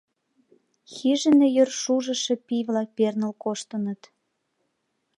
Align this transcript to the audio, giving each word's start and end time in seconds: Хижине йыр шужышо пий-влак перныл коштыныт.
Хижине 0.93 1.47
йыр 1.55 1.69
шужышо 1.81 2.33
пий-влак 2.47 2.89
перныл 2.97 3.33
коштыныт. 3.43 4.01